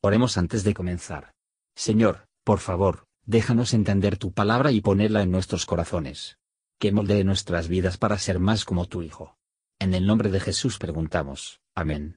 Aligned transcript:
Oremos 0.00 0.38
antes 0.38 0.62
de 0.62 0.74
comenzar. 0.74 1.32
Señor, 1.74 2.28
por 2.44 2.60
favor, 2.60 3.06
déjanos 3.26 3.74
entender 3.74 4.16
tu 4.16 4.32
palabra 4.32 4.70
y 4.70 4.80
ponerla 4.80 5.22
en 5.22 5.32
nuestros 5.32 5.66
corazones. 5.66 6.38
Que 6.78 6.92
moldee 6.92 7.24
nuestras 7.24 7.66
vidas 7.66 7.98
para 7.98 8.16
ser 8.16 8.38
más 8.38 8.64
como 8.64 8.86
tu 8.86 9.02
Hijo. 9.02 9.36
En 9.80 9.94
el 9.94 10.06
nombre 10.06 10.30
de 10.30 10.38
Jesús 10.38 10.78
preguntamos. 10.78 11.60
Amén. 11.74 12.16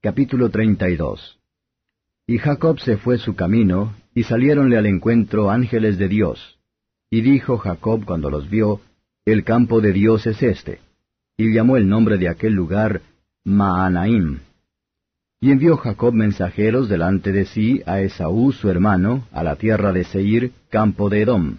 Capítulo 0.00 0.50
32 0.50 1.40
Y 2.28 2.38
Jacob 2.38 2.78
se 2.78 2.96
fue 2.96 3.18
su 3.18 3.34
camino, 3.34 3.96
y 4.14 4.22
saliéronle 4.22 4.78
al 4.78 4.86
encuentro 4.86 5.50
ángeles 5.50 5.98
de 5.98 6.06
Dios. 6.06 6.60
Y 7.10 7.22
dijo 7.22 7.58
Jacob 7.58 8.04
cuando 8.04 8.30
los 8.30 8.48
vio, 8.48 8.80
El 9.24 9.42
campo 9.42 9.80
de 9.80 9.92
Dios 9.92 10.28
es 10.28 10.40
este. 10.44 10.80
Y 11.36 11.52
llamó 11.52 11.76
el 11.76 11.88
nombre 11.88 12.18
de 12.18 12.28
aquel 12.28 12.52
lugar 12.52 13.02
Maanaim 13.42 14.40
y 15.40 15.50
envió 15.50 15.78
Jacob 15.78 16.12
mensajeros 16.12 16.88
delante 16.88 17.32
de 17.32 17.46
sí 17.46 17.82
a 17.86 18.00
Esaú 18.00 18.52
su 18.52 18.68
hermano, 18.68 19.26
a 19.32 19.42
la 19.42 19.56
tierra 19.56 19.90
de 19.92 20.04
Seir, 20.04 20.52
campo 20.68 21.08
de 21.08 21.22
Edom. 21.22 21.56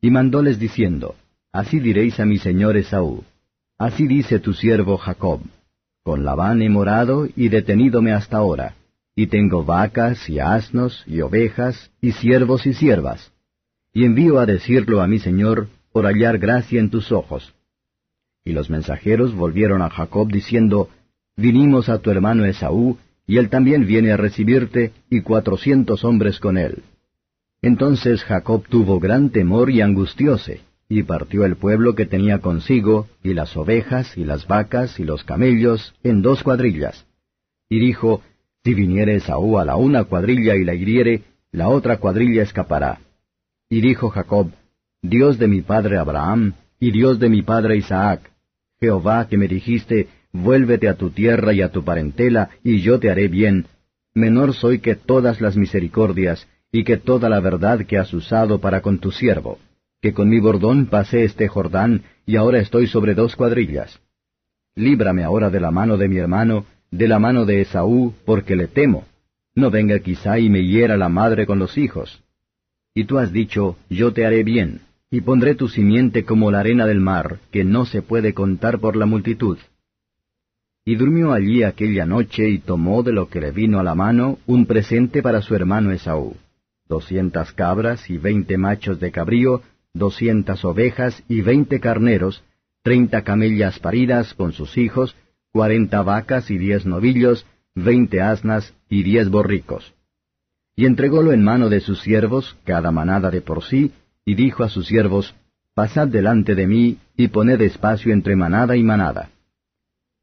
Y 0.00 0.10
mandóles 0.10 0.58
diciendo, 0.58 1.14
Así 1.52 1.80
diréis 1.80 2.18
a 2.18 2.24
mi 2.24 2.38
señor 2.38 2.76
Esaú, 2.78 3.22
Así 3.78 4.06
dice 4.06 4.38
tu 4.38 4.54
siervo 4.54 4.96
Jacob, 4.96 5.40
Con 6.02 6.24
Labán 6.24 6.62
he 6.62 6.70
morado 6.70 7.26
y 7.36 7.50
detenídome 7.50 8.12
hasta 8.12 8.38
ahora, 8.38 8.74
y 9.14 9.26
tengo 9.26 9.64
vacas 9.64 10.28
y 10.30 10.38
asnos 10.38 11.04
y 11.06 11.20
ovejas 11.20 11.90
y 12.00 12.12
siervos 12.12 12.66
y 12.66 12.72
siervas. 12.72 13.32
Y 13.92 14.04
envío 14.04 14.40
a 14.40 14.46
decirlo 14.46 15.02
a 15.02 15.06
mi 15.06 15.18
señor, 15.18 15.68
por 15.92 16.06
hallar 16.06 16.38
gracia 16.38 16.80
en 16.80 16.90
tus 16.90 17.12
ojos. 17.12 17.54
Y 18.44 18.52
los 18.52 18.70
mensajeros 18.70 19.34
volvieron 19.34 19.82
a 19.82 19.90
Jacob 19.90 20.28
diciendo, 20.32 20.88
vinimos 21.36 21.88
a 21.88 21.98
tu 21.98 22.10
hermano 22.10 22.44
Esaú, 22.44 22.98
y 23.26 23.38
él 23.38 23.48
también 23.48 23.86
viene 23.86 24.12
a 24.12 24.16
recibirte, 24.16 24.92
y 25.10 25.22
cuatrocientos 25.22 26.04
hombres 26.04 26.38
con 26.40 26.58
él. 26.58 26.82
Entonces 27.62 28.22
Jacob 28.24 28.64
tuvo 28.68 29.00
gran 29.00 29.30
temor 29.30 29.70
y 29.70 29.80
angustióse, 29.80 30.60
y 30.88 31.02
partió 31.02 31.44
el 31.44 31.56
pueblo 31.56 31.94
que 31.94 32.06
tenía 32.06 32.40
consigo, 32.40 33.08
y 33.22 33.32
las 33.32 33.56
ovejas, 33.56 34.16
y 34.18 34.24
las 34.24 34.46
vacas, 34.46 35.00
y 35.00 35.04
los 35.04 35.24
camellos, 35.24 35.94
en 36.02 36.20
dos 36.20 36.42
cuadrillas. 36.42 37.06
Y 37.70 37.78
dijo, 37.78 38.22
Si 38.62 38.74
viniere 38.74 39.16
Esaú 39.16 39.58
a 39.58 39.64
la 39.64 39.76
una 39.76 40.04
cuadrilla 40.04 40.56
y 40.56 40.64
la 40.64 40.74
hiriere, 40.74 41.22
la 41.52 41.68
otra 41.68 41.98
cuadrilla 41.98 42.42
escapará. 42.42 43.00
Y 43.70 43.80
dijo 43.80 44.10
Jacob, 44.10 44.50
Dios 45.00 45.38
de 45.38 45.48
mi 45.48 45.62
padre 45.62 45.98
Abraham, 45.98 46.54
y 46.78 46.90
Dios 46.90 47.18
de 47.18 47.28
mi 47.28 47.42
padre 47.42 47.76
Isaac, 47.76 48.30
Jehová 48.80 49.26
que 49.28 49.38
me 49.38 49.48
dijiste, 49.48 50.08
Vuélvete 50.34 50.88
a 50.88 50.94
tu 50.96 51.10
tierra 51.10 51.52
y 51.52 51.62
a 51.62 51.70
tu 51.70 51.84
parentela, 51.84 52.50
y 52.64 52.80
yo 52.80 52.98
te 52.98 53.08
haré 53.08 53.28
bien. 53.28 53.66
Menor 54.14 54.52
soy 54.52 54.80
que 54.80 54.96
todas 54.96 55.40
las 55.40 55.56
misericordias, 55.56 56.48
y 56.72 56.82
que 56.82 56.96
toda 56.96 57.28
la 57.28 57.38
verdad 57.38 57.86
que 57.86 57.98
has 57.98 58.12
usado 58.12 58.60
para 58.60 58.82
con 58.82 58.98
tu 58.98 59.12
siervo. 59.12 59.60
Que 60.02 60.12
con 60.12 60.28
mi 60.28 60.40
bordón 60.40 60.86
pasé 60.86 61.22
este 61.22 61.46
Jordán, 61.46 62.02
y 62.26 62.34
ahora 62.34 62.58
estoy 62.58 62.88
sobre 62.88 63.14
dos 63.14 63.36
cuadrillas. 63.36 64.00
Líbrame 64.74 65.22
ahora 65.22 65.50
de 65.50 65.60
la 65.60 65.70
mano 65.70 65.96
de 65.96 66.08
mi 66.08 66.16
hermano, 66.16 66.66
de 66.90 67.06
la 67.06 67.20
mano 67.20 67.44
de 67.44 67.60
Esaú, 67.60 68.12
porque 68.26 68.56
le 68.56 68.66
temo. 68.66 69.04
No 69.54 69.70
venga 69.70 70.00
quizá 70.00 70.40
y 70.40 70.50
me 70.50 70.64
hiera 70.64 70.96
la 70.96 71.08
madre 71.08 71.46
con 71.46 71.60
los 71.60 71.78
hijos. 71.78 72.24
Y 72.92 73.04
tú 73.04 73.18
has 73.18 73.32
dicho, 73.32 73.76
yo 73.88 74.12
te 74.12 74.26
haré 74.26 74.42
bien, 74.42 74.80
y 75.12 75.20
pondré 75.20 75.54
tu 75.54 75.68
simiente 75.68 76.24
como 76.24 76.50
la 76.50 76.58
arena 76.58 76.88
del 76.88 76.98
mar, 76.98 77.38
que 77.52 77.62
no 77.62 77.86
se 77.86 78.02
puede 78.02 78.34
contar 78.34 78.80
por 78.80 78.96
la 78.96 79.06
multitud. 79.06 79.58
Y 80.84 80.96
durmió 80.96 81.32
allí 81.32 81.62
aquella 81.62 82.04
noche 82.04 82.48
y 82.48 82.58
tomó 82.58 83.02
de 83.02 83.12
lo 83.12 83.28
que 83.28 83.40
le 83.40 83.52
vino 83.52 83.80
a 83.80 83.82
la 83.82 83.94
mano 83.94 84.38
un 84.46 84.66
presente 84.66 85.22
para 85.22 85.40
su 85.40 85.54
hermano 85.54 85.92
Esaú, 85.92 86.36
doscientas 86.88 87.52
cabras 87.52 88.10
y 88.10 88.18
veinte 88.18 88.58
machos 88.58 89.00
de 89.00 89.10
cabrío, 89.10 89.62
doscientas 89.94 90.64
ovejas 90.64 91.22
y 91.28 91.40
veinte 91.40 91.80
carneros, 91.80 92.42
treinta 92.82 93.22
camellas 93.22 93.78
paridas 93.78 94.34
con 94.34 94.52
sus 94.52 94.76
hijos, 94.76 95.16
cuarenta 95.52 96.02
vacas 96.02 96.50
y 96.50 96.58
diez 96.58 96.84
novillos, 96.84 97.46
veinte 97.74 98.20
asnas 98.20 98.74
y 98.90 99.04
diez 99.04 99.30
borricos. 99.30 99.94
Y 100.76 100.84
entrególo 100.84 101.32
en 101.32 101.42
mano 101.42 101.70
de 101.70 101.80
sus 101.80 102.00
siervos, 102.00 102.56
cada 102.64 102.90
manada 102.90 103.30
de 103.30 103.40
por 103.40 103.62
sí, 103.62 103.92
y 104.24 104.34
dijo 104.34 104.64
a 104.64 104.68
sus 104.68 104.86
siervos, 104.86 105.34
Pasad 105.74 106.08
delante 106.08 106.54
de 106.54 106.66
mí, 106.66 106.98
y 107.16 107.28
poned 107.28 107.60
espacio 107.60 108.12
entre 108.12 108.36
manada 108.36 108.76
y 108.76 108.82
manada. 108.82 109.30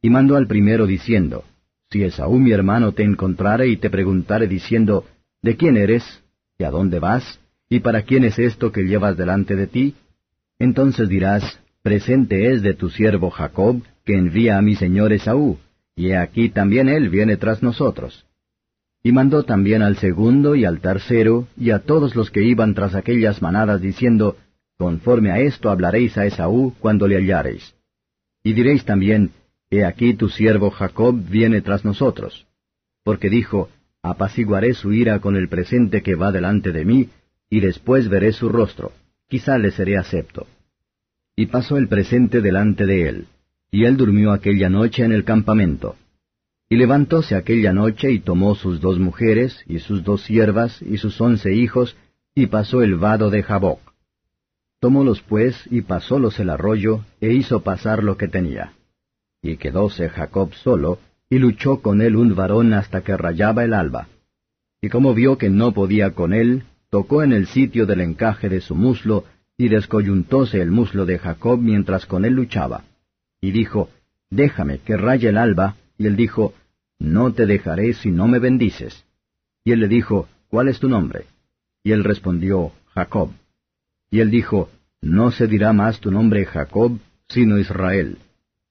Y 0.01 0.09
mandó 0.09 0.35
al 0.35 0.47
primero 0.47 0.88
diciendo, 0.88 1.44
Si 1.89 2.03
Esaú 2.03 2.39
mi 2.39 2.51
hermano 2.51 2.94
te 2.94 3.03
encontrare 3.03 3.67
y 3.67 3.78
te 3.78 3.89
preguntare 3.89 4.47
diciendo, 4.47 5.06
¿De 5.41 5.56
quién 5.57 5.78
eres? 5.78 6.23
¿Y 6.57 6.63
a 6.63 6.72
dónde 6.72 7.00
vas? 7.00 7.39
¿Y 7.69 7.79
para 7.79 8.03
quién 8.03 8.23
es 8.23 8.38
esto 8.39 8.72
que 8.72 8.84
llevas 8.84 9.17
delante 9.17 9.56
de 9.56 9.67
ti? 9.67 9.95
Entonces 10.59 11.09
dirás, 11.09 11.59
Presente 11.81 12.51
es 12.51 12.62
de 12.62 12.75
tu 12.75 12.89
siervo 12.89 13.31
Jacob, 13.31 13.81
que 14.06 14.16
envía 14.16 14.57
a 14.57 14.62
mi 14.62 14.75
señor 14.75 15.13
Esaú, 15.13 15.57
y 15.95 16.12
aquí 16.12 16.50
también 16.50 16.89
él 16.89 17.09
viene 17.09 17.38
tras 17.38 17.63
nosotros. 17.63 18.25
Y 19.03 19.12
mandó 19.12 19.44
también 19.44 19.81
al 19.81 19.97
segundo 19.97 20.56
y 20.56 20.66
al 20.66 20.79
tercero, 20.79 21.47
y 21.57 21.72
a 21.72 21.79
todos 21.79 22.16
los 22.16 22.29
que 22.29 22.44
iban 22.44 22.75
tras 22.75 22.94
aquellas 22.94 23.41
manadas, 23.41 23.81
diciendo, 23.81 24.38
Conforme 24.78 25.31
a 25.31 25.39
esto 25.39 25.69
hablaréis 25.69 26.18
a 26.18 26.25
Esaú 26.25 26.73
cuando 26.79 27.07
le 27.07 27.16
hallareis. 27.16 27.73
Y 28.44 28.53
diréis 28.53 28.85
también, 28.85 29.31
He 29.74 29.86
aquí 29.86 30.14
tu 30.16 30.28
siervo 30.28 30.70
Jacob 30.70 31.16
viene 31.30 31.62
tras 31.62 31.86
nosotros. 31.86 32.46
Porque 33.06 33.30
dijo, 33.30 33.70
apaciguaré 34.04 34.74
su 34.74 34.92
ira 34.92 35.20
con 35.20 35.38
el 35.38 35.48
presente 35.48 36.04
que 36.04 36.16
va 36.16 36.34
delante 36.34 36.74
de 36.74 36.84
mí, 36.84 37.09
y 37.50 37.62
después 37.62 38.10
veré 38.10 38.34
su 38.34 38.50
rostro, 38.50 38.92
quizá 39.30 39.58
le 39.58 39.72
seré 39.72 39.98
acepto. 39.98 40.46
Y 41.38 41.46
pasó 41.46 41.78
el 41.78 41.88
presente 41.88 42.42
delante 42.42 42.86
de 42.86 43.08
él, 43.08 43.28
y 43.72 43.86
él 43.86 43.96
durmió 43.96 44.34
aquella 44.34 44.70
noche 44.70 45.06
en 45.06 45.14
el 45.14 45.24
campamento. 45.24 45.96
Y 46.70 46.76
levantóse 46.76 47.36
aquella 47.36 47.72
noche 47.72 48.12
y 48.12 48.20
tomó 48.20 48.56
sus 48.56 48.81
dos 48.81 49.00
mujeres, 49.00 49.64
y 49.68 49.80
sus 49.80 50.04
dos 50.04 50.24
siervas, 50.24 50.81
y 50.81 50.98
sus 50.98 51.20
once 51.22 51.54
hijos, 51.54 51.96
y 52.36 52.48
pasó 52.48 52.81
el 52.81 52.96
vado 52.96 53.30
de 53.30 53.42
Jaboc. 53.42 53.80
Tomólos 54.81 55.22
pues, 55.22 55.66
y 55.72 55.81
pasólos 55.81 56.40
el 56.42 56.50
arroyo, 56.50 57.06
e 57.22 57.31
hizo 57.31 57.62
pasar 57.62 58.04
lo 58.04 58.18
que 58.18 58.28
tenía. 58.28 58.74
Y 59.41 59.57
quedóse 59.57 60.09
Jacob 60.09 60.53
solo, 60.53 61.00
y 61.29 61.40
luchó 61.40 61.81
con 61.81 62.02
él 62.02 62.16
un 62.16 62.35
varón 62.35 62.74
hasta 62.74 63.02
que 63.02 63.18
rayaba 63.18 63.63
el 63.63 63.74
alba. 63.74 64.07
Y 64.81 64.90
como 64.90 65.13
vio 65.13 65.38
que 65.38 65.50
no 65.50 65.72
podía 65.72 66.12
con 66.12 66.34
él, 66.34 66.63
tocó 66.90 67.24
en 67.24 67.34
el 67.34 67.47
sitio 67.47 67.85
del 67.85 68.01
encaje 68.01 68.50
de 68.50 68.62
su 68.62 68.75
muslo, 68.75 69.25
y 69.57 69.69
descoyuntóse 69.69 70.62
el 70.62 70.72
muslo 70.72 71.06
de 71.06 71.18
Jacob 71.18 71.59
mientras 71.59 72.06
con 72.06 72.25
él 72.25 72.34
luchaba. 72.34 72.84
Y 73.40 73.51
dijo, 73.51 73.90
Déjame 74.30 74.80
que 74.80 74.97
raye 74.97 75.30
el 75.30 75.38
alba, 75.38 75.75
y 75.97 76.07
él 76.07 76.16
dijo, 76.16 76.53
No 77.00 77.34
te 77.34 77.46
dejaré 77.46 77.94
si 77.94 78.12
no 78.12 78.28
me 78.28 78.40
bendices. 78.40 79.06
Y 79.63 79.72
él 79.72 79.80
le 79.80 79.88
dijo, 79.88 80.28
¿Cuál 80.50 80.68
es 80.68 80.80
tu 80.80 80.90
nombre? 80.90 81.25
Y 81.84 81.91
él 81.91 82.03
respondió, 82.03 82.72
Jacob. 82.94 83.31
Y 84.09 84.19
él 84.19 84.30
dijo, 84.30 84.69
No 85.01 85.31
se 85.31 85.47
dirá 85.47 85.74
más 85.74 86.00
tu 86.00 86.12
nombre 86.12 86.46
Jacob, 86.46 87.00
sino 87.28 87.57
Israel 87.57 88.18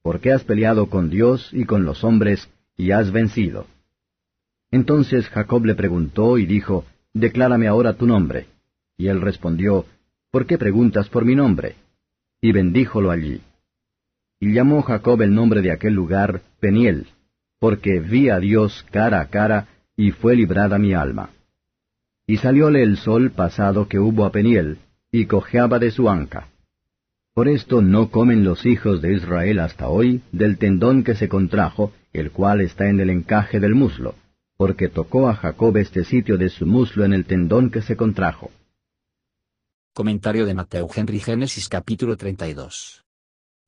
porque 0.03 0.33
has 0.33 0.45
peleado 0.45 0.89
con 0.89 1.11
Dios 1.11 1.51
y 1.53 1.65
con 1.65 1.85
los 1.85 2.05
hombres, 2.05 2.49
y 2.77 2.93
has 2.93 3.13
vencido. 3.13 3.67
Entonces 4.71 5.29
Jacob 5.29 5.65
le 5.65 5.75
preguntó 5.75 6.39
y 6.39 6.47
dijo, 6.47 6.85
Declárame 7.13 7.67
ahora 7.67 7.95
tu 7.95 8.07
nombre. 8.07 8.47
Y 8.97 9.09
él 9.09 9.21
respondió, 9.21 9.85
¿Por 10.31 10.47
qué 10.47 10.59
preguntas 10.59 11.09
por 11.09 11.25
mi 11.25 11.35
nombre? 11.35 11.75
Y 12.41 12.53
bendíjolo 12.53 13.11
allí. 13.11 13.41
Y 14.39 14.53
llamó 14.53 14.83
Jacob 14.83 15.21
el 15.23 15.35
nombre 15.35 15.61
de 15.61 15.73
aquel 15.73 15.95
lugar 15.95 16.43
Peniel, 16.61 17.09
porque 17.59 18.01
vi 18.01 18.31
a 18.31 18.39
Dios 18.39 18.87
cara 18.91 19.21
a 19.21 19.27
cara, 19.27 19.69
y 19.97 20.13
fue 20.13 20.37
librada 20.37 20.79
mi 20.79 20.95
alma. 20.95 21.31
Y 22.27 22.37
salióle 22.37 22.83
el 22.83 22.97
sol 22.97 23.33
pasado 23.33 23.89
que 23.89 23.99
hubo 23.99 24.25
a 24.25 24.31
Peniel, 24.31 24.79
y 25.13 25.27
cojeaba 25.27 25.79
de 25.79 25.91
su 25.91 26.09
anca. 26.09 26.50
Por 27.35 27.47
esto 27.49 27.81
no 27.81 28.11
comen 28.11 28.43
los 28.43 28.67
hijos 28.67 29.01
de 29.01 29.15
Israel 29.15 29.61
hasta 29.61 29.89
hoy 29.89 30.23
del 30.33 30.59
tendón 30.59 31.05
que 31.05 31.15
se 31.15 31.29
contrajo, 31.29 31.93
el 32.13 32.33
cual 32.33 32.61
está 32.61 32.89
en 32.89 32.99
el 32.99 33.09
encaje 33.09 33.61
del 33.61 33.77
muslo, 33.77 34.17
porque 34.57 34.89
tocó 34.89 35.29
a 35.29 35.37
Jacob 35.37 35.77
este 35.77 36.05
sitio 36.05 36.37
de 36.39 36.49
su 36.49 36.67
muslo 36.67 37.05
en 37.05 37.13
el 37.13 37.25
tendón 37.25 37.71
que 37.71 37.83
se 37.83 37.97
contrajo. 37.97 38.51
Comentario 39.95 40.45
de 40.45 40.55
Mateo 40.55 40.89
Henry 40.93 41.21
Génesis 41.21 41.69
capítulo 41.69 42.17
32. 42.17 43.05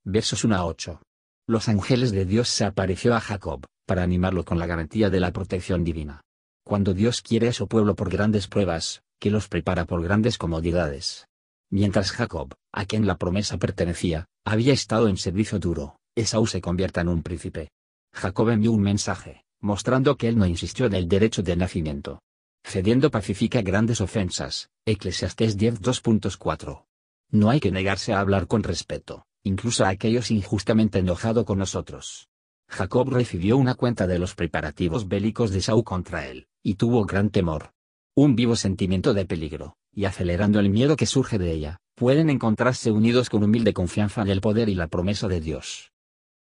Versos 0.04 0.42
1 0.42 0.56
a 0.56 0.64
8. 0.66 1.00
Los 1.46 1.68
ángeles 1.68 2.10
de 2.10 2.24
Dios 2.24 2.48
se 2.48 2.64
apareció 2.64 3.14
a 3.14 3.20
Jacob, 3.20 3.64
para 3.86 4.02
animarlo 4.02 4.44
con 4.44 4.58
la 4.58 4.66
garantía 4.66 5.08
de 5.08 5.20
la 5.20 5.32
protección 5.32 5.84
divina. 5.84 6.20
Cuando 6.64 6.94
Dios 6.94 7.22
quiere 7.22 7.48
a 7.48 7.52
su 7.52 7.68
pueblo 7.68 7.94
por 7.94 8.10
grandes 8.10 8.48
pruebas, 8.48 9.02
que 9.20 9.30
los 9.30 9.48
prepara 9.48 9.84
por 9.84 10.02
grandes 10.02 10.38
comodidades, 10.38 11.28
Mientras 11.72 12.12
Jacob, 12.12 12.52
a 12.70 12.84
quien 12.84 13.06
la 13.06 13.16
promesa 13.16 13.56
pertenecía, 13.56 14.26
había 14.44 14.74
estado 14.74 15.08
en 15.08 15.16
servicio 15.16 15.58
duro, 15.58 15.96
Esaú 16.14 16.46
se 16.46 16.60
convierta 16.60 17.00
en 17.00 17.08
un 17.08 17.22
príncipe. 17.22 17.70
Jacob 18.12 18.50
envió 18.50 18.72
un 18.72 18.82
mensaje, 18.82 19.46
mostrando 19.58 20.18
que 20.18 20.28
él 20.28 20.36
no 20.36 20.44
insistió 20.44 20.84
en 20.84 20.92
el 20.92 21.08
derecho 21.08 21.42
de 21.42 21.56
nacimiento. 21.56 22.20
Cediendo 22.62 23.10
pacifica 23.10 23.62
grandes 23.62 24.02
ofensas, 24.02 24.68
Eclesiastés 24.84 25.56
10.2.4. 25.56 26.84
No 27.30 27.48
hay 27.48 27.58
que 27.58 27.70
negarse 27.70 28.12
a 28.12 28.20
hablar 28.20 28.48
con 28.48 28.62
respeto, 28.62 29.24
incluso 29.42 29.86
a 29.86 29.88
aquellos 29.88 30.30
injustamente 30.30 30.98
enojados 30.98 31.46
con 31.46 31.58
nosotros. 31.58 32.28
Jacob 32.68 33.08
recibió 33.08 33.56
una 33.56 33.76
cuenta 33.76 34.06
de 34.06 34.18
los 34.18 34.34
preparativos 34.34 35.08
bélicos 35.08 35.50
de 35.50 35.62
Saúl 35.62 35.84
contra 35.84 36.26
él, 36.26 36.48
y 36.62 36.74
tuvo 36.74 37.06
gran 37.06 37.30
temor. 37.30 37.72
Un 38.14 38.36
vivo 38.36 38.56
sentimiento 38.56 39.14
de 39.14 39.24
peligro, 39.24 39.76
y 39.90 40.04
acelerando 40.04 40.60
el 40.60 40.68
miedo 40.68 40.96
que 40.96 41.06
surge 41.06 41.38
de 41.38 41.50
ella, 41.50 41.78
pueden 41.94 42.28
encontrarse 42.28 42.92
unidos 42.92 43.30
con 43.30 43.42
humilde 43.42 43.72
confianza 43.72 44.20
en 44.20 44.28
el 44.28 44.42
poder 44.42 44.68
y 44.68 44.74
la 44.74 44.88
promesa 44.88 45.28
de 45.28 45.40
Dios. 45.40 45.92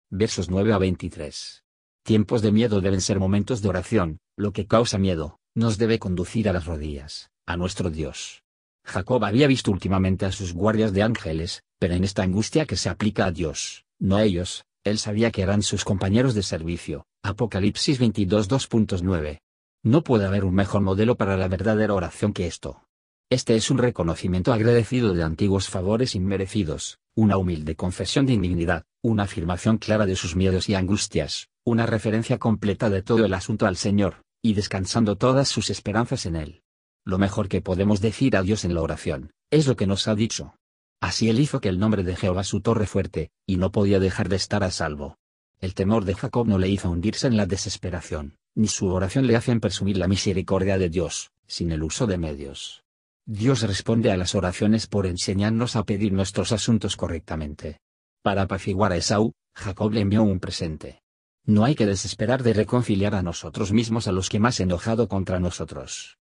Versos 0.10 0.50
9 0.50 0.74
a 0.74 0.78
23. 0.78 1.64
Tiempos 2.04 2.42
de 2.42 2.52
miedo 2.52 2.82
deben 2.82 3.00
ser 3.00 3.18
momentos 3.18 3.62
de 3.62 3.70
oración, 3.70 4.18
lo 4.36 4.52
que 4.52 4.68
causa 4.68 4.98
miedo, 4.98 5.40
nos 5.56 5.78
debe 5.78 6.00
conducir 6.00 6.50
a 6.50 6.54
las 6.54 6.66
rodillas, 6.66 7.30
a 7.46 7.56
nuestro 7.56 7.90
Dios. 7.90 8.44
Jacob 8.84 9.24
había 9.24 9.48
visto 9.48 9.72
últimamente 9.72 10.26
a 10.26 10.34
sus 10.34 10.52
guardias 10.52 10.92
de 10.92 11.04
ángeles, 11.04 11.64
pero 11.80 11.94
en 11.94 12.04
esta 12.04 12.24
angustia 12.24 12.66
que 12.66 12.76
se 12.76 12.90
aplica 12.90 13.28
a 13.28 13.32
Dios, 13.32 13.86
no 14.00 14.18
a 14.18 14.24
ellos, 14.24 14.66
él 14.84 15.00
sabía 15.00 15.32
que 15.32 15.44
eran 15.44 15.62
sus 15.62 15.86
compañeros 15.86 16.34
de 16.34 16.44
servicio. 16.44 17.06
Apocalipsis 17.24 18.00
22 18.00 18.50
2.9. 18.50 19.40
No 19.86 20.02
puede 20.02 20.26
haber 20.26 20.46
un 20.46 20.56
mejor 20.56 20.82
modelo 20.82 21.16
para 21.16 21.36
la 21.36 21.50
verdadera 21.50 21.94
oración 21.94 22.32
que 22.32 22.48
esto. 22.48 22.86
Este 23.30 23.56
es 23.58 23.70
un 23.70 23.78
reconocimiento 23.78 24.54
agradecido 24.54 25.14
de 25.14 25.24
antiguos 25.24 25.68
favores 25.68 26.16
inmerecidos, 26.16 27.00
una 27.16 27.36
humilde 27.36 27.76
confesión 27.76 28.26
de 28.26 28.32
indignidad, 28.32 28.86
una 29.02 29.24
afirmación 29.24 29.78
clara 29.78 30.06
de 30.06 30.16
sus 30.16 30.38
miedos 30.38 30.70
y 30.70 30.76
angustias, 30.76 31.50
una 31.66 31.86
referencia 31.86 32.38
completa 32.38 32.90
de 32.90 33.02
todo 33.02 33.26
el 33.26 33.34
asunto 33.34 33.66
al 33.66 33.76
Señor, 33.76 34.24
y 34.42 34.54
descansando 34.54 35.18
todas 35.18 35.50
sus 35.50 35.70
esperanzas 35.70 36.26
en 36.26 36.38
Él. 36.38 36.62
Lo 37.04 37.18
mejor 37.18 37.50
que 37.50 37.60
podemos 37.60 38.00
decir 38.00 38.38
a 38.38 38.42
Dios 38.42 38.64
en 38.64 38.76
la 38.76 38.82
oración, 38.82 39.34
es 39.52 39.68
lo 39.68 39.76
que 39.76 39.88
nos 39.88 40.08
ha 40.08 40.16
dicho. 40.16 40.56
Así 41.02 41.30
él 41.30 41.42
hizo 41.42 41.60
que 41.60 41.68
el 41.68 41.80
nombre 41.80 42.04
de 42.04 42.16
Jehová 42.16 42.46
su 42.46 42.62
torre 42.62 42.86
fuerte, 42.86 43.32
y 43.46 43.58
no 43.58 43.74
podía 43.74 44.00
dejar 44.00 44.30
de 44.30 44.38
estar 44.38 44.64
a 44.64 44.72
salvo. 44.72 45.18
El 45.60 45.74
temor 45.74 46.06
de 46.06 46.16
Jacob 46.16 46.48
no 46.48 46.58
le 46.58 46.70
hizo 46.70 46.90
hundirse 46.90 47.28
en 47.28 47.36
la 47.36 47.46
desesperación, 47.46 48.38
ni 48.56 48.68
su 48.68 48.88
oración 48.88 49.28
le 49.28 49.36
hacen 49.36 49.60
presumir 49.60 49.98
la 49.98 50.08
misericordia 50.08 50.78
de 50.78 50.90
Dios, 50.90 51.32
sin 51.48 51.72
el 51.72 51.84
uso 51.84 52.08
de 52.08 52.18
medios. 52.18 52.84
Dios 53.26 53.62
responde 53.62 54.12
a 54.12 54.18
las 54.18 54.36
oraciones 54.36 54.88
por 54.88 55.06
enseñarnos 55.06 55.76
a 55.76 55.84
pedir 55.84 56.12
nuestros 56.12 56.52
asuntos 56.52 56.98
correctamente. 56.98 57.80
Para 58.22 58.44
apaciguar 58.44 58.92
a 58.92 58.98
Esaú, 58.98 59.34
Jacob 59.56 59.92
le 59.94 60.02
envió 60.02 60.24
un 60.24 60.40
presente. 60.40 61.02
No 61.46 61.66
hay 61.66 61.76
que 61.76 61.86
desesperar 61.86 62.44
de 62.44 62.54
reconciliar 62.54 63.16
a 63.16 63.22
nosotros 63.22 63.72
mismos 63.72 64.08
a 64.08 64.12
los 64.12 64.30
que 64.30 64.40
más 64.40 64.60
enojado 64.60 65.08
contra 65.08 65.40
nosotros. 65.40 66.18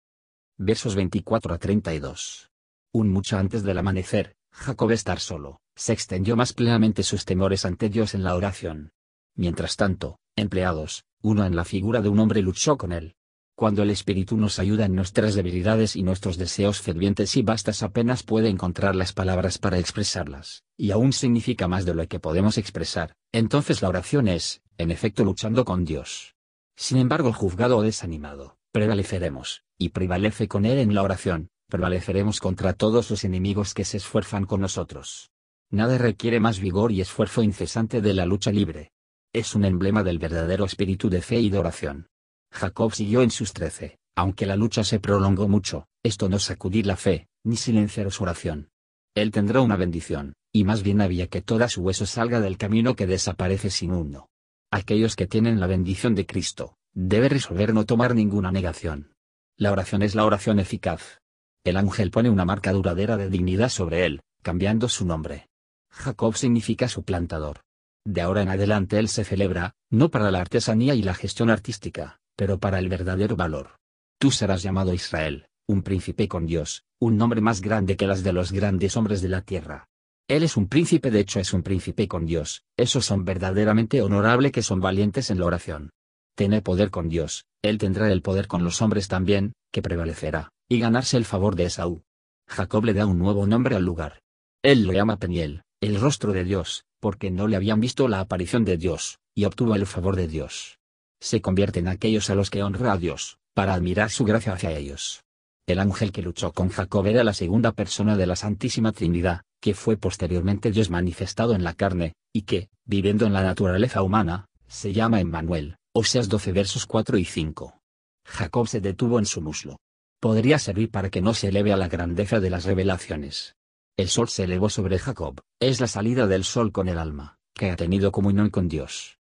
Versos 0.59 0.95
24 0.95 1.55
a 1.55 1.59
32. 1.59 2.51
Un 2.93 3.11
mucho 3.11 3.37
antes 3.37 3.63
del 3.63 3.79
amanecer, 3.79 4.37
Jacob 4.51 4.91
estar 4.91 5.21
solo, 5.21 5.61
se 5.75 5.93
extendió 5.93 6.37
más 6.37 6.55
plenamente 6.55 7.03
sus 7.03 7.27
temores 7.27 7.67
ante 7.67 7.91
Dios 7.91 8.15
en 8.15 8.25
la 8.25 8.35
oración. 8.35 8.93
Mientras 9.35 9.77
tanto, 9.77 10.19
empleados, 10.37 11.05
uno 11.23 11.45
en 11.45 11.57
la 11.57 11.65
figura 11.65 12.03
de 12.03 12.09
un 12.09 12.21
hombre 12.21 12.43
luchó 12.43 12.77
con 12.77 12.93
él, 12.93 13.17
cuando 13.57 13.83
el 13.83 13.91
Espíritu 13.91 14.37
nos 14.37 14.59
ayuda 14.59 14.85
en 14.85 14.95
nuestras 14.95 15.35
debilidades 15.35 15.97
y 15.97 16.03
nuestros 16.03 16.37
deseos 16.37 16.83
fervientes 16.83 17.37
y 17.39 17.43
bastas 17.43 17.83
apenas 17.83 18.23
puede 18.23 18.51
encontrar 18.51 18.95
las 18.95 19.15
palabras 19.15 19.57
para 19.57 19.79
expresarlas, 19.79 20.63
y 20.77 20.91
aún 20.91 21.15
significa 21.15 21.67
más 21.67 21.87
de 21.87 21.95
lo 21.95 22.07
que 22.07 22.21
podemos 22.21 22.59
expresar, 22.59 23.15
entonces 23.33 23.81
la 23.81 23.89
oración 23.89 24.29
es, 24.29 24.61
en 24.77 24.91
efecto 24.91 25.25
luchando 25.25 25.65
con 25.65 25.87
Dios. 25.87 26.35
Sin 26.77 26.99
embargo 26.99 27.33
juzgado 27.33 27.79
o 27.79 27.83
desanimado, 27.83 28.59
prevaleceremos, 28.73 29.65
y 29.79 29.89
prevalece 29.89 30.49
con 30.49 30.67
Él 30.67 30.77
en 30.77 30.95
la 30.95 31.03
oración, 31.03 31.49
prevaleceremos 31.69 32.41
contra 32.41 32.75
todos 32.75 33.11
los 33.11 33.25
enemigos 33.25 33.73
que 33.73 33.87
se 33.87 33.97
esfuerzan 33.97 34.45
con 34.45 34.61
nosotros. 34.61 35.31
Nada 35.71 35.97
requiere 35.97 36.41
más 36.41 36.61
vigor 36.61 36.93
y 36.93 37.01
esfuerzo 37.01 37.43
incesante 37.43 38.03
de 38.03 38.13
la 38.13 38.27
lucha 38.27 38.53
libre. 38.53 38.93
Es 39.37 39.55
un 39.55 39.67
emblema 39.67 40.03
del 40.03 40.19
verdadero 40.19 40.65
espíritu 40.65 41.11
de 41.11 41.21
fe 41.21 41.39
y 41.39 41.51
de 41.51 41.59
oración. 41.59 42.07
Jacob 42.51 42.95
siguió 42.95 43.21
en 43.21 43.31
sus 43.31 43.53
trece, 43.53 43.99
aunque 44.17 44.47
la 44.47 44.57
lucha 44.57 44.83
se 44.83 44.99
prolongó 44.99 45.47
mucho, 45.47 45.89
esto 46.03 46.31
no 46.31 46.39
sacudir 46.39 46.87
la 46.87 46.97
fe, 46.97 47.29
ni 47.45 47.57
silenciar 47.57 48.11
su 48.11 48.23
oración. 48.23 48.71
Él 49.15 49.33
tendrá 49.33 49.61
una 49.61 49.77
bendición, 49.77 50.33
y 50.55 50.65
más 50.65 50.83
bien 50.83 51.03
había 51.03 51.27
que 51.27 51.43
toda 51.43 51.69
su 51.69 51.83
hueso 51.83 52.07
salga 52.07 52.41
del 52.41 52.57
camino 52.57 52.97
que 52.97 53.07
desaparece 53.07 53.69
sin 53.69 53.93
uno. 53.93 54.31
Aquellos 54.71 55.17
que 55.17 55.27
tienen 55.27 55.61
la 55.61 55.67
bendición 55.67 56.15
de 56.15 56.25
Cristo, 56.25 56.79
debe 56.95 57.29
resolver 57.29 57.75
no 57.75 57.85
tomar 57.85 58.15
ninguna 58.15 58.51
negación. 58.51 59.13
La 59.59 59.71
oración 59.71 60.01
es 60.01 60.15
la 60.15 60.25
oración 60.25 60.61
eficaz. 60.61 61.19
El 61.63 61.77
ángel 61.77 62.11
pone 62.11 62.31
una 62.31 62.47
marca 62.47 62.73
duradera 62.73 63.19
de 63.19 63.29
dignidad 63.29 63.69
sobre 63.69 64.07
él, 64.07 64.23
cambiando 64.41 64.89
su 64.89 65.05
nombre. 65.05 65.51
Jacob 65.91 66.35
significa 66.39 66.89
su 66.89 67.03
plantador. 67.03 67.66
De 68.07 68.21
ahora 68.21 68.43
en 68.43 68.49
adelante 68.49 69.01
él 69.01 69.09
se 69.09 69.25
celebra, 69.25 69.75
no 69.91 70.13
para 70.13 70.31
la 70.31 70.41
artesanía 70.41 70.95
y 70.95 71.03
la 71.03 71.13
gestión 71.13 71.51
artística, 71.51 72.21
pero 72.37 72.61
para 72.61 72.79
el 72.79 72.89
verdadero 72.89 73.35
valor. 73.35 73.81
Tú 74.21 74.31
serás 74.31 74.63
llamado 74.63 74.95
Israel, 74.95 75.49
un 75.67 75.83
príncipe 75.83 76.29
con 76.29 76.47
Dios, 76.47 76.85
un 77.01 77.17
nombre 77.17 77.41
más 77.41 77.61
grande 77.61 77.97
que 77.97 78.07
las 78.07 78.23
de 78.23 78.33
los 78.33 78.53
grandes 78.53 78.97
hombres 78.97 79.23
de 79.23 79.29
la 79.29 79.43
tierra. 79.43 79.89
Él 80.29 80.45
es 80.45 80.57
un 80.57 80.69
príncipe, 80.69 81.11
de 81.11 81.19
hecho 81.19 81.41
es 81.41 81.53
un 81.53 81.65
príncipe 81.65 82.07
con 82.07 82.27
Dios, 82.27 82.63
esos 82.77 83.05
son 83.05 83.25
verdaderamente 83.25 84.01
honorable 84.03 84.53
que 84.53 84.63
son 84.63 84.81
valientes 84.81 85.33
en 85.33 85.41
la 85.41 85.47
oración. 85.47 85.91
Tener 86.37 86.63
poder 86.63 86.91
con 86.91 87.09
Dios, 87.09 87.45
Él 87.61 87.77
tendrá 87.77 88.13
el 88.13 88.23
poder 88.23 88.47
con 88.47 88.63
los 88.63 88.83
hombres 88.83 89.09
también, 89.09 89.53
que 89.73 89.83
prevalecerá, 89.83 90.51
y 90.69 90.79
ganarse 90.79 91.17
el 91.17 91.25
favor 91.25 91.57
de 91.57 91.65
Esaú. 91.65 92.05
Jacob 92.47 92.85
le 92.85 92.95
da 92.95 93.05
un 93.05 93.19
nuevo 93.19 93.49
nombre 93.49 93.75
al 93.75 93.85
lugar. 93.85 94.21
Él 94.63 94.85
lo 94.85 94.93
llama 94.93 95.17
Peniel, 95.17 95.65
el 95.81 96.01
rostro 96.01 96.33
de 96.33 96.45
Dios, 96.45 96.85
porque 97.07 97.31
no 97.31 97.47
le 97.47 97.55
habían 97.55 97.81
visto 97.81 98.09
la 98.09 98.19
aparición 98.19 98.65
de 98.65 98.79
Dios, 98.79 99.21
y 99.33 99.45
obtuvo 99.45 99.77
el 99.77 99.87
favor 99.87 100.17
de 100.17 100.27
Dios 100.27 100.81
se 101.21 101.41
convierte 101.41 101.81
en 101.81 101.89
aquellos 101.89 102.31
a 102.31 102.35
los 102.35 102.51
que 102.51 102.63
honra 102.63 102.93
a 102.93 102.99
Dios, 102.99 103.39
para 103.55 103.75
admirar 103.75 104.11
su 104.11 104.25
gracia 104.25 104.53
hacia 104.53 104.73
ellos. 104.73 105.23
El 105.67 105.81
ángel 105.81 106.13
que 106.13 106.23
luchó 106.23 106.53
con 106.53 106.69
Jacob 106.69 107.07
era 107.07 107.25
la 107.25 107.33
segunda 107.33 107.73
persona 107.73 108.17
de 108.17 108.27
la 108.27 108.37
Santísima 108.37 108.93
Trinidad, 108.93 109.43
que 109.61 109.75
fue 109.75 109.97
posteriormente 109.97 110.71
Dios 110.71 110.91
manifestado 110.91 111.55
en 111.55 111.65
la 111.65 111.75
carne, 111.75 112.13
y 112.33 112.43
que, 112.43 112.69
viviendo 112.85 113.27
en 113.27 113.33
la 113.33 113.43
naturaleza 113.43 114.03
humana, 114.03 114.47
se 114.69 114.93
llama 114.93 115.21
Emmanuel, 115.21 115.77
Oseas 115.93 116.29
12 116.29 116.53
versos 116.53 116.87
4 116.87 117.19
y 117.19 117.25
5. 117.25 117.81
Jacob 118.25 118.69
se 118.69 118.81
detuvo 118.81 119.19
en 119.19 119.27
su 119.27 119.41
muslo. 119.41 119.79
Podría 120.21 120.59
servir 120.59 120.91
para 120.91 121.11
que 121.11 121.23
no 121.23 121.35
se 121.35 121.49
eleve 121.49 121.73
a 121.73 121.77
la 121.77 121.89
grandeza 121.89 122.41
de 122.41 122.51
las 122.51 122.65
revelaciones. 122.65 123.56
El 123.99 124.09
sol 124.11 124.29
se 124.29 124.45
elevó 124.45 124.69
sobre 124.69 124.99
Jacob, 124.99 125.41
es 125.59 125.81
la 125.81 125.87
salida 125.87 126.27
del 126.27 126.45
sol 126.45 126.71
con 126.71 126.91
el 126.91 126.99
alma, 126.99 127.39
que 127.55 127.71
ha 127.71 127.77
tenido 127.77 128.13
comunión 128.13 128.51
con 128.51 128.69
Dios. 128.69 129.19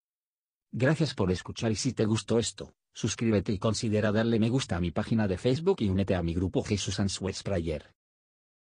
Gracias 0.70 1.14
por 1.14 1.32
escuchar 1.32 1.72
y 1.72 1.76
si 1.76 1.94
te 1.94 2.04
gustó 2.04 2.38
esto, 2.38 2.74
suscríbete 2.92 3.50
y 3.50 3.58
considera 3.58 4.12
darle 4.12 4.38
me 4.38 4.50
gusta 4.50 4.76
a 4.76 4.80
mi 4.80 4.90
página 4.90 5.26
de 5.26 5.38
Facebook 5.38 5.78
y 5.80 5.88
únete 5.88 6.14
a 6.14 6.22
mi 6.22 6.34
grupo 6.34 6.62
Jesús 6.62 7.00
Answers 7.00 7.42
Prayer. 7.42 7.94